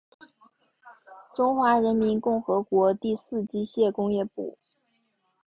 [1.35, 4.57] 中华人民共和国第四机械工业部。